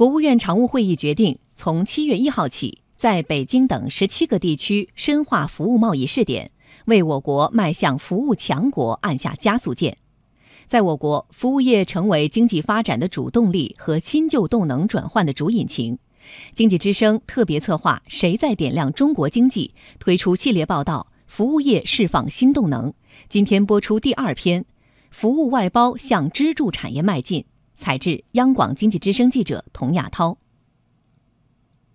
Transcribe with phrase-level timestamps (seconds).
[0.00, 6.50] 国务院常务会议决定，从七月一号起，在北京等十七个地区深化服务贸易试点，
[6.86, 9.98] 为我国迈向服务强国按下加速键。
[10.66, 15.98] 在我国，服务业成为经济发展的主动力和新旧动能转换的主引擎。
[16.54, 22.88] 经济之声特别策划“谁在点亮中国经济”推出系列报道《服务业释放新动能》，
[23.28, 24.64] 今天播出第二篇：
[25.10, 27.44] 服务外包向支柱产业迈进。
[27.80, 30.36] 采制央广经济之声记者童亚涛。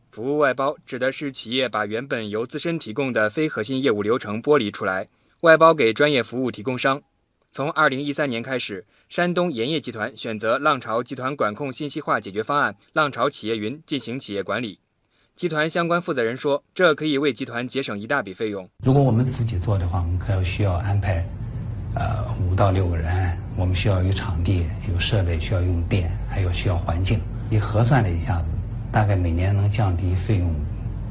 [0.09, 5.07] 服务外包指的是企业把原本由自身提供的非核心业务流程剥离出来，
[5.41, 6.99] 外包给专业服务提供商。
[7.52, 14.79] 从二零一三年开始，山东盐业集团选择浪潮集团管控信息化解决方案“浪潮企业云”进行企业管理。
[15.35, 18.67] 集团相关负责人说，这可以为集团节省一大笔费用。
[18.84, 21.23] 如果我们自己做的话，我们可能需要安排。
[21.93, 27.21] 呃，五到六个人，我们需要有场地、有设备，需要用电，还有需要环境。
[27.49, 28.45] 你核算了一下子，
[28.91, 30.53] 大概每年能降低费用，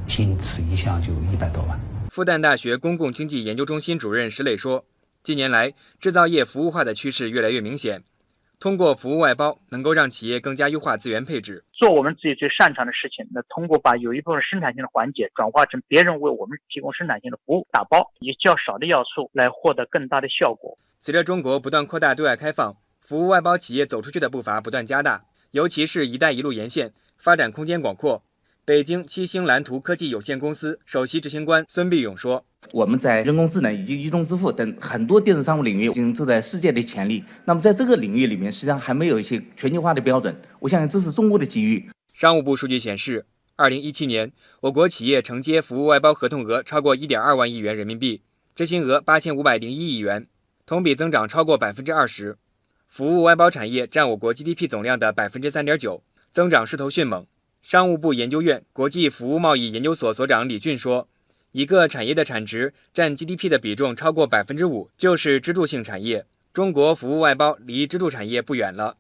[0.07, 1.81] 仅此一项就一百多万。
[2.11, 4.85] 复旦大学公共经济研究中心主任石磊说
[5.25, 8.03] ：“近年来，制造业服务化的趋势越来越明显。”
[8.59, 13.27] 通过服务外包，能够让企业更加优化资源配置，做我们自己最擅长的事情。
[13.31, 20.79] 那通过把有一部分生产性的环节转化成别人为我们提供生产性的服务，打包以较少的要素来获得更大的效果。
[21.01, 28.25] 随着中国不断扩大对外开放，服务外包企业走出去的步伐不断加大，尤其是一带一路沿线发展空间广阔。
[28.67, 32.47] 北京七星蓝图科技有限公司首席执行官孙必勇说。
[32.73, 37.23] 我们在人工智能以及移动支付等很多电子商务领域已经走在世界的前列。
[37.45, 40.35] 那么在这个领域里面，实际上还没有一些全球化的标准。
[40.61, 41.91] 我相信这是中国的机遇。
[42.15, 43.27] 商务部数据显示，
[43.57, 48.23] 二零一七年我国企业承接服务外包合同额超过一点二万亿元人民币，
[48.55, 50.27] 执行额八千五百零一亿元，
[50.65, 52.39] 同比增长超过百分之二十。
[52.89, 57.27] 服务外包产业占我国 GDP 总量的百分之三点九，增长势头迅猛。
[57.67, 61.09] 商务部研究院国际服务贸易研究所所长李俊说。
[61.53, 66.27] 一个产业的产值占 GDP 的比重超过百分之五，就是支柱性产业。
[66.53, 68.99] 中国服务外包离支柱产业不远了。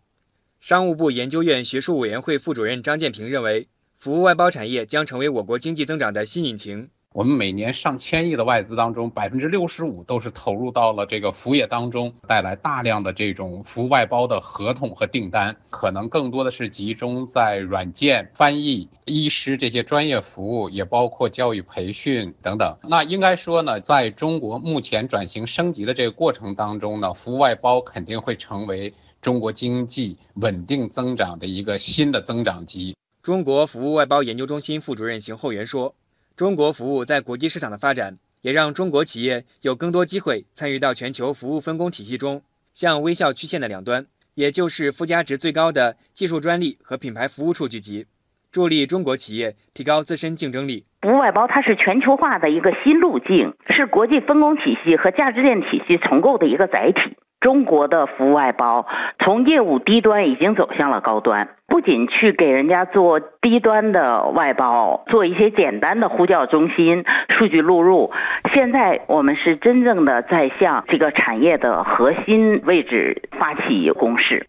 [0.61, 6.89] 商务部研究院学术委员会副主任张建平认为，服务外包产业将成为我国经济增长的新引擎。
[7.15, 22.77] 我们每年上千亿的外资当中，百分之六十五都是投入到了这个服务业当中，带来大量的这种服务外包的合同和订单，可能更多的是集中在软件、翻译、医师这些专业服务，也包括教育培训等等。
[22.83, 28.93] 那应该说呢，在中国目前转型升级的这个过程当中呢，服务外包肯定会成为
[29.23, 32.97] 中国经济稳定增长的一个新的增长极。
[33.23, 35.95] 中国服务外包研究中心副主任邢厚元说。
[36.37, 48.07] 中国服务在国际市场的发展，也让中国企业有更多机会参与到全球服务分工体系中，向微笑曲线的两端，也就是附加值最高的技术专利和品牌服务处聚集，
[48.51, 50.85] 助力中国企业提高自身竞争力。
[51.03, 57.17] 服务外包它是全球化的一个新路径，是国际分工体系和价值链体系重构的一个载体。
[57.41, 58.87] 中国的服务外包
[59.23, 68.13] 从业务低端已经走向了高端，不仅去给人家做低端的外包，做一些简单的呼叫中心、数据录入。
[68.53, 74.47] 现在我们是真正的在向这个产业的核心位置发起攻势。